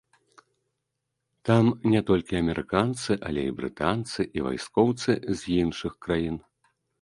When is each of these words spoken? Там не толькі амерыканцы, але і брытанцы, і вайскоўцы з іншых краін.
Там 1.49 1.65
не 1.95 2.01
толькі 2.07 2.39
амерыканцы, 2.43 3.17
але 3.29 3.41
і 3.51 3.53
брытанцы, 3.61 4.19
і 4.41 4.47
вайскоўцы 4.47 5.11
з 5.29 5.39
іншых 5.61 5.93
краін. 6.09 6.43